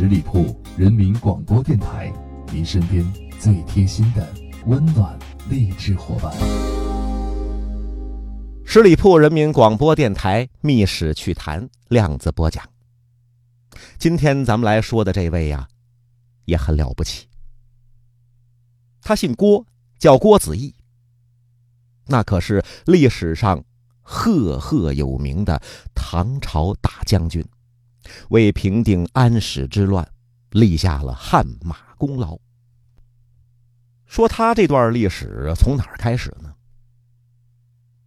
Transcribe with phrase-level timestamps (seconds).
[0.00, 2.10] 十里铺人民广播电台，
[2.50, 3.04] 您身边
[3.38, 4.26] 最贴心的
[4.64, 5.18] 温暖
[5.50, 6.32] 励志伙伴。
[8.64, 12.66] 十里铺人民广播电台《密史趣谈》量子播讲。
[13.98, 15.68] 今天咱们来说的这位呀，
[16.46, 17.28] 也很了不起。
[19.02, 19.66] 他姓郭，
[19.98, 20.74] 叫郭子仪。
[22.06, 23.62] 那可是历史上
[24.00, 25.60] 赫赫有名的
[25.94, 27.44] 唐朝大将军，
[28.28, 30.06] 为平定安史之乱
[30.50, 32.38] 立下了汗马功劳。
[34.06, 36.52] 说他这段历史从哪儿开始呢？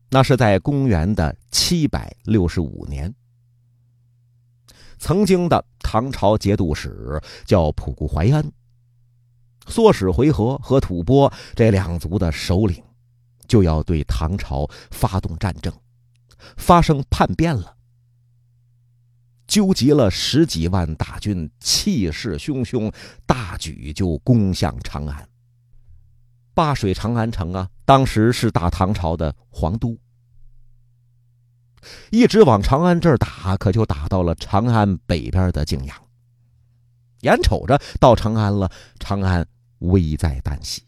[0.10, 3.12] 那是在公元的七百六十五年，
[5.00, 8.52] 曾经的唐朝节度使叫仆固怀安，
[9.66, 12.84] 唆使回纥和吐蕃这两族的首领，
[13.48, 15.74] 就要对唐朝发动战争，
[16.58, 17.76] 发生叛变了，
[19.54, 22.92] 纠集了十几万大军，气势汹汹，
[23.28, 25.30] 大举就攻向长安。
[26.56, 29.96] 灞水长安城啊，当时是大唐朝的皇都。
[32.10, 35.96] 一直往长安这儿打，可就打到了长安北边的泾阳。
[37.20, 39.46] 眼瞅着到长安了，长安
[39.78, 40.82] 危在旦夕。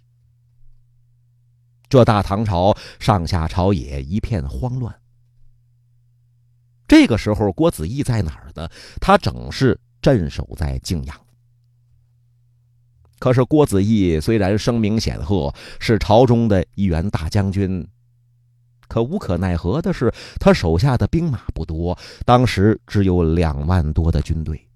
[1.87, 4.99] 这大唐朝上下朝野一片慌乱。
[6.87, 8.69] 这个时候，郭子仪在哪儿呢？
[9.01, 11.19] 他正是镇守在泾阳。
[13.17, 17.87] 可是郭子仪虽然声名显赫，是朝中的一员大将军。
[18.87, 24.69] 可无可奈何的是，他手下的兵马不多，当时只有两万多的军队，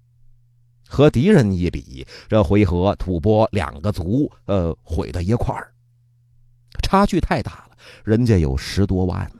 [0.88, 5.72] 和敌人一比，这回纥、吐蕃两个族，呃，毁到一块儿，
[6.82, 7.76] 差距太大了。
[8.02, 9.30] 人家有十多万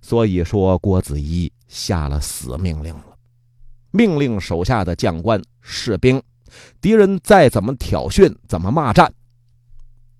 [0.00, 3.16] 所以说郭子仪下了死命令了，
[3.90, 6.22] 命令手下的将官士兵，
[6.80, 9.12] 敌人再怎么挑衅，怎么骂战，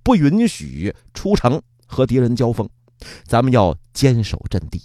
[0.03, 2.69] 不允许出城和敌人交锋。
[3.25, 4.83] 咱们要坚守阵地。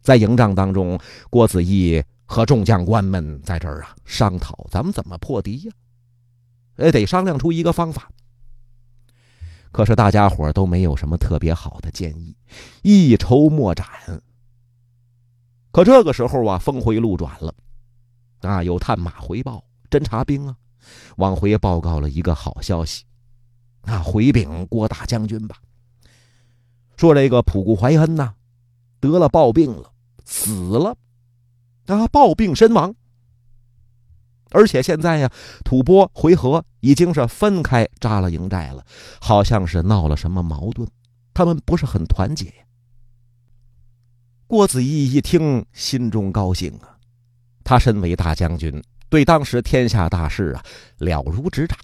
[0.00, 0.98] 在营帐当中，
[1.28, 5.72] 郭子仪和众将官们在这儿啊商讨，咱们怎么破敌呀？
[6.76, 8.10] 呃，得商量出一个方法。
[9.76, 12.34] 可是大家伙都没有什么特别好的建议，
[12.80, 13.86] 一筹莫展。
[15.70, 17.54] 可这个时候啊，峰回路转了，
[18.40, 20.56] 啊，有探马回报，侦察兵啊，
[21.18, 23.04] 往回报告了一个好消息。
[23.82, 25.58] 啊，回禀郭大将军吧。
[26.96, 28.32] 说这个仆固怀恩呐，
[28.98, 29.92] 得了暴病了，
[30.24, 30.96] 死了，
[31.84, 32.94] 啊，暴病身亡。
[34.50, 35.30] 而且现在呀，
[35.64, 38.84] 吐蕃回纥已经是分开扎了营寨了，
[39.20, 40.86] 好像是闹了什么矛盾，
[41.34, 42.64] 他们不是很团结呀。
[44.46, 46.96] 郭子仪一听，心中高兴啊，
[47.64, 50.62] 他身为大将军，对当时天下大事啊
[50.98, 51.76] 了如指掌。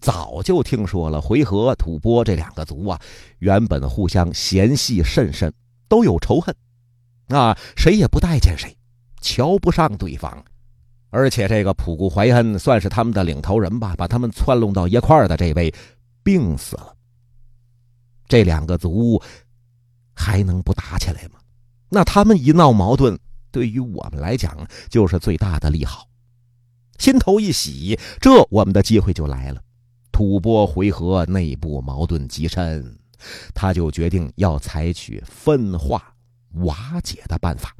[0.00, 3.00] 早就听说了，回纥、吐蕃这两个族啊，
[3.38, 5.52] 原本互相嫌隙甚深，
[5.88, 6.54] 都有仇恨，
[7.28, 8.76] 啊，谁也不待见谁，
[9.20, 10.44] 瞧不上对方。
[11.14, 15.72] 而且这个普固怀恩算是他们的领头人吧，把他们窜弄到一块儿的这位
[16.24, 16.92] 病死了。
[18.26, 19.22] 这两个族
[20.12, 21.38] 还能不打起来吗？
[21.88, 23.16] 那他们一闹矛盾，
[23.52, 26.08] 对于我们来讲就是最大的利好。
[26.98, 29.62] 心头一喜，这我们的机会就来了。
[30.10, 32.98] 吐蕃回纥内部矛盾极深，
[33.54, 36.12] 他就决定要采取分化
[36.64, 37.72] 瓦解的办法。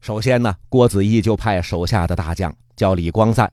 [0.00, 3.52] 首先呢，郭子仪就派手下的大将叫李光赞，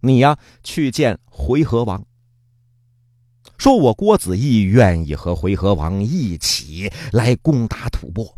[0.00, 2.04] 你呀去见回纥王，
[3.58, 8.32] 说我郭子仪愿意和回纥王一起来攻打吐蕃。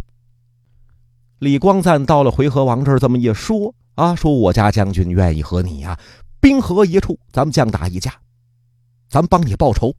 [1.38, 5.98] 李光赞到了回纥王这儿，这么一说啊，说我家将军愿意和你呀。
[6.40, 8.14] 兵合一处，咱们将打一架，
[9.08, 9.94] 咱们帮你报仇。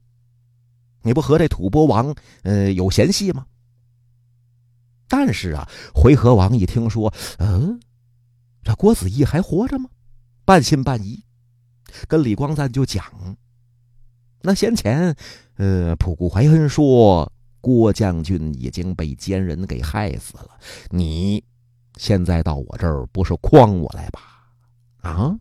[1.01, 3.45] 你不和这吐蕃王呃有嫌隙吗？
[5.07, 7.79] 但是啊，回纥王一听说，嗯，
[8.63, 9.89] 这郭子仪还活着吗？
[10.45, 11.23] 半信半疑，
[12.07, 13.03] 跟李光赞就讲，
[14.41, 15.15] 那先前
[15.57, 20.49] 呃普固怀恩说郭将军已经被奸人给害死了，
[20.89, 21.43] 你
[21.97, 24.19] 现在到我这儿不是诓我来吧？
[25.01, 25.37] 啊？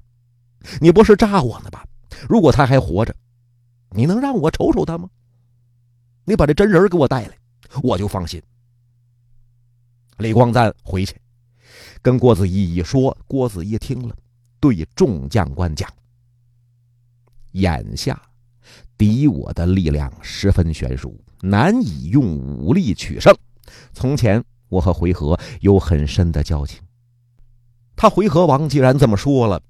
[0.81, 1.85] 你不是诈我呢吧？
[2.29, 3.13] 如果他还活着，
[3.91, 5.09] 你能让我瞅瞅他吗？
[6.25, 7.37] 你把这真人给我带来，
[7.83, 8.41] 我就放心。
[10.19, 11.17] 李光赞回去，
[12.01, 14.17] 跟郭子仪一说，郭子仪听了，
[14.61, 15.89] 对众将官讲
[17.53, 18.21] ：“眼下
[18.97, 23.37] 敌我的力量十分悬殊，难以用武力取胜。
[23.93, 26.81] 从前我和回纥有很深的交情。”
[27.97, 29.61] 他回纥王既然这么说了，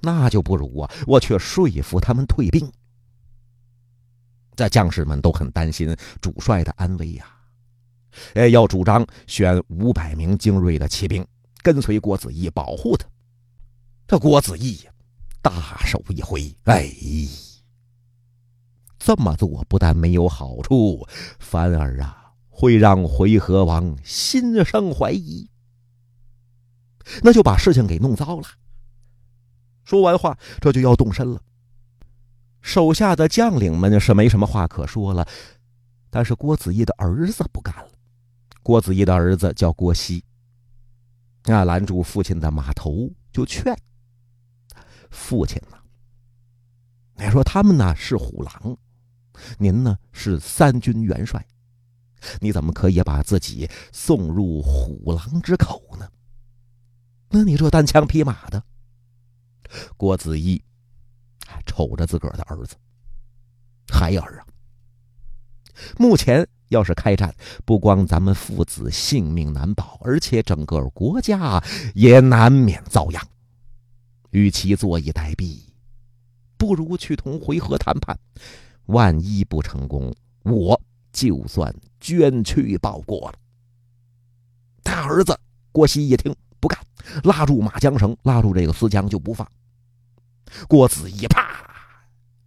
[0.00, 2.70] 那就不如啊，我却说服他们退兵。
[4.54, 7.26] 这将士们都很担心主帅的安危呀，
[8.34, 11.26] 哎，要主张选五百名精锐的骑兵
[11.62, 13.06] 跟随郭子仪保护他。
[14.06, 14.92] 这郭子仪呀，
[15.40, 16.90] 大手一挥，哎，
[18.98, 21.06] 这么做不但没有好处，
[21.38, 25.48] 反而啊会让回纥王心生怀疑，
[27.22, 28.46] 那就把事情给弄糟了。
[29.84, 31.40] 说完话，这就要动身了。
[32.60, 35.26] 手下的将领们是没什么话可说了，
[36.10, 37.90] 但是郭子仪的儿子不干了。
[38.62, 40.24] 郭子仪的儿子叫郭熙，
[41.44, 43.76] 啊，拦住父亲的马头就劝
[45.10, 45.76] 父亲呢。
[47.16, 48.76] 你说他们呢是虎狼，
[49.58, 51.44] 您呢是三军元帅，
[52.40, 56.08] 你怎么可以把自己送入虎狼之口呢？
[57.30, 58.62] 那你这单枪匹马的，
[59.96, 60.62] 郭子仪。
[61.66, 62.76] 瞅着自个儿的儿子，
[63.92, 64.46] 孩儿啊！
[65.98, 67.32] 目前要是开战，
[67.64, 71.62] 不光咱们父子性命难保，而且整个国家
[71.94, 73.22] 也难免遭殃。
[74.30, 75.60] 与其坐以待毙，
[76.56, 78.18] 不如去同回纥谈判。
[78.86, 80.80] 万一不成功，我
[81.12, 83.34] 就算捐躯报国了。
[84.82, 85.38] 他儿子
[85.70, 86.78] 郭熙一听不干，
[87.24, 89.46] 拉住马缰绳，拉住这个丝缰就不放。
[90.66, 91.46] 郭子仪啪，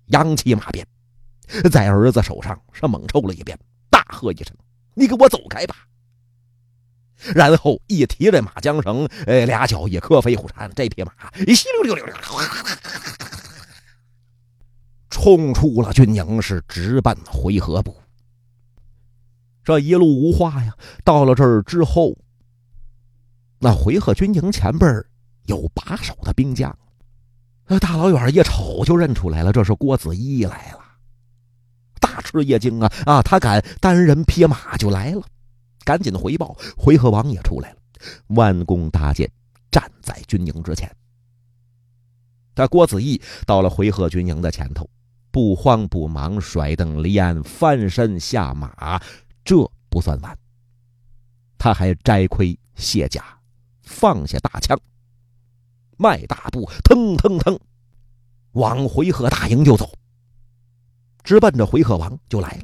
[0.07, 0.85] 扬起马鞭，
[1.71, 3.57] 在儿子手上是猛抽了一鞭，
[4.05, 4.55] 大喝一声
[4.93, 5.75] ：“你给我走开吧！”
[7.33, 11.11] 然后一提这马缰绳，呃，俩脚一磕飞虎山，这匹马
[11.47, 12.13] 一稀溜溜溜，
[15.09, 17.95] 冲出了军营，是直奔回纥部。
[19.63, 20.75] 这一路无话呀。
[21.03, 22.15] 到了这儿之后，
[23.59, 25.03] 那回纥军营前边
[25.45, 26.77] 有把守的兵将。
[27.65, 30.84] 那大老远一瞅就认出来了，这是郭子仪来了，
[32.05, 32.93] 大吃一惊啊！
[33.07, 35.23] 啊，他敢单人匹马就来了，
[35.83, 37.77] 赶紧回报回纥王也出来了，
[38.35, 39.27] 弯弓搭箭，
[39.71, 40.87] 站在军营之前。
[42.53, 44.87] 他郭子仪到了回纥军营的前头，
[45.31, 49.01] 不慌不忙，甩蹬离鞍，翻身下马，
[49.43, 49.55] 这
[49.89, 50.37] 不算完，
[51.57, 53.23] 他还摘盔卸甲，
[53.81, 54.79] 放下大枪。
[55.97, 57.57] 迈大步，腾腾腾，
[58.51, 59.91] 往回纥大营就走，
[61.25, 62.63] 直奔着回纥王就来了。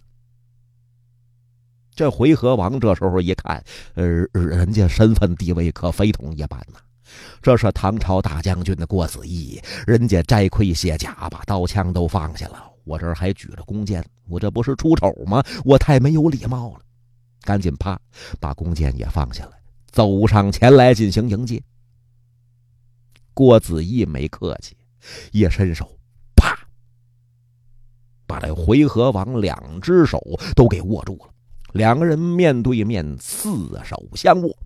[1.93, 3.61] 这回纥王这时候一看，
[3.95, 6.79] 呃，人家身份地位可非同一般呐，
[7.41, 15.43] 这是唐朝大将军的郭子仪，人家摘盔卸甲，把刀枪都放下了，我这儿还举着弓箭，我这不是出丑吗？
[15.65, 16.79] 我太没有礼貌了，
[17.41, 17.99] 赶紧啪，
[18.39, 19.51] 把弓箭也放下来，
[19.91, 21.61] 走上前来进行迎接。
[23.33, 24.77] 郭子仪没客气，
[25.31, 25.97] 一伸手，
[28.31, 30.17] 把这回纥王两只手
[30.55, 31.33] 都给握住了。
[31.73, 33.49] 两个人面对面，四
[33.83, 34.57] 手相握。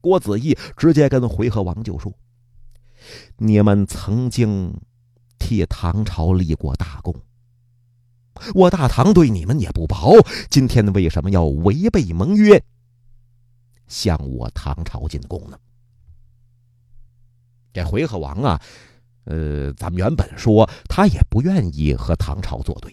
[0.00, 2.10] 郭子仪直接跟回纥王就说
[3.36, 4.72] ：“你们曾经
[5.38, 7.14] 替唐朝立过大功，
[8.54, 10.14] 我大唐对你们也不薄，
[10.48, 12.62] 今天为什么要违背盟约，
[13.86, 15.58] 向我唐朝进贡呢？”
[17.74, 18.60] 这回纥王啊，
[19.28, 22.90] 呃，咱们原本说他也不愿意和唐朝作对。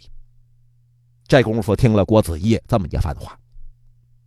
[1.27, 3.39] 这功夫听了郭子仪这么一番话，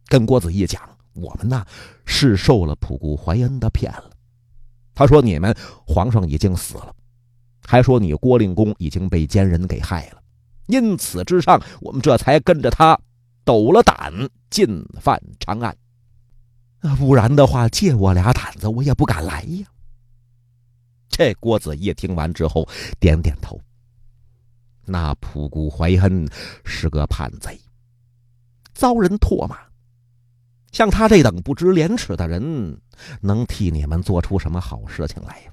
[0.06, 1.62] 跟郭子仪讲：“我们呢
[2.06, 4.10] 是受了普固怀恩的骗了。
[4.94, 5.54] 他说你们
[5.86, 6.92] 皇上已经死了，
[7.62, 10.22] 还说你郭令公已经被奸人给害了。
[10.66, 12.98] 因此之上，我们这才跟着他
[13.44, 14.12] 抖了胆
[14.50, 15.76] 进犯长安。
[16.96, 19.66] 不然的话，借我俩胆子，我也不敢来呀。”
[21.08, 22.68] 这郭子仪听完之后，
[23.00, 23.60] 点点头。
[24.84, 26.26] 那仆固怀恩
[26.64, 27.60] 是个叛贼，
[28.72, 29.58] 遭人唾骂。
[30.72, 32.78] 像他这等不知廉耻的人，
[33.20, 35.52] 能替你们做出什么好事情来呀？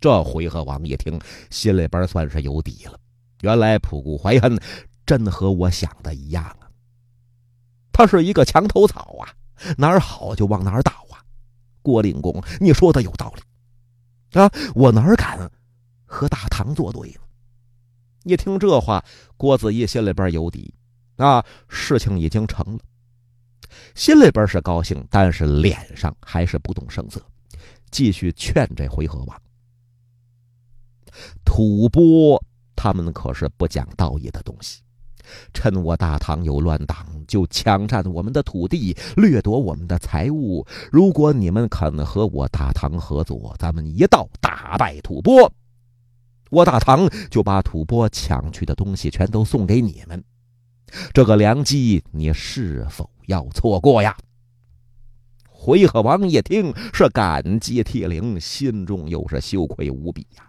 [0.00, 1.18] 这回纥王一听，
[1.50, 2.98] 心里边算是有底了。
[3.40, 4.58] 原来仆固怀恩
[5.04, 6.70] 真和我想的一样啊。
[7.92, 9.32] 他是一个墙头草啊，
[9.76, 11.22] 哪儿好就往哪儿倒啊。
[11.82, 13.42] 郭令公，你说的有道理。
[14.40, 14.50] 啊！
[14.74, 15.50] 我哪敢
[16.04, 17.16] 和大唐作对呢？
[18.24, 19.04] 一听这话，
[19.36, 20.74] 郭子仪心里边有底，
[21.16, 22.80] 啊，事情已经成了，
[23.94, 27.20] 心里边是高兴，但是脸上还是不动声色，
[27.90, 29.42] 继续劝这回纥王。
[31.44, 32.42] 吐蕃
[32.74, 34.82] 他们可是不讲道义的东西，
[35.52, 40.66] 趁我大唐有乱党，就抢占我们的土地，掠夺我们的财物。
[40.90, 45.50] 如果你们肯和我大唐合作，咱们一道打败吐蕃，
[46.50, 50.22] 我大唐就把吐蕃抢去的东西全都送给你们。
[51.12, 54.16] 这个良机，你是否要错过呀？
[55.48, 60.44] 回纥王一听，是感激涕零，心中又是羞愧无比呀。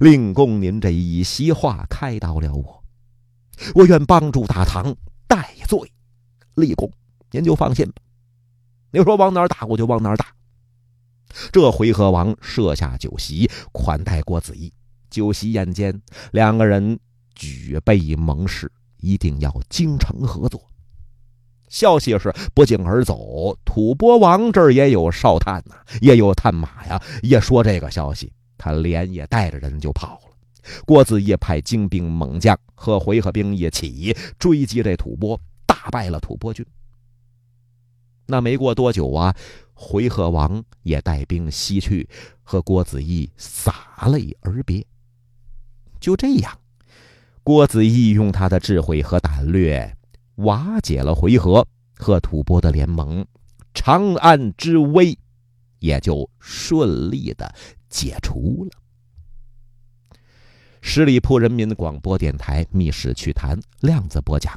[0.00, 2.83] 令公，您这一席话开导了我，
[3.74, 4.94] 我愿帮助大唐
[5.26, 5.78] 戴罪
[6.54, 6.90] 立功，
[7.30, 7.94] 您就放心吧。
[8.90, 10.26] 你说往哪打，我就往哪打。
[11.50, 14.72] 这回纥王设下酒席款待郭子仪，
[15.10, 16.98] 酒席宴间，两个人
[17.34, 20.62] 举杯盟誓，一定要精诚合作。
[21.68, 27.02] 消息是不胫而走，吐蕃王这儿也有哨探呐，也有探马呀。
[27.20, 30.20] 一说这个消息，他连夜带着人就跑。
[30.84, 36.64] 郭子仪派精兵猛将和回纥兵一起追击这吐蕃，大败了吐蕃军。
[38.26, 39.34] 那没过多久啊，
[39.74, 42.08] 回纥王也带兵西去，
[42.42, 44.84] 和郭子仪洒泪而别。
[46.00, 46.58] 就这样，
[47.42, 49.96] 郭子仪用他的智慧和胆略。
[50.36, 51.64] 瓦解了回纥
[51.96, 53.24] 和吐蕃的联盟，
[53.72, 55.16] 长安之危
[55.78, 57.54] 也就顺利的
[57.88, 58.70] 解除了。
[60.96, 64.54] 十里铺人民广播电台《密室趣谈》亮子播讲，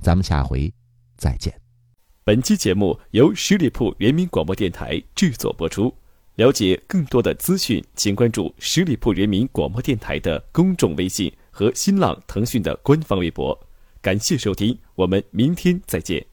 [0.00, 0.72] 咱们下回
[1.18, 1.52] 再见。
[2.24, 5.94] 本期节目由十里铺人民广播电台制作播出。
[6.36, 13.68] 了解更多的资讯，请关注十里铺人民广播电台的公众微信和新浪、腾讯的官方微博。
[14.00, 16.26] 感谢收听，我们明天再见。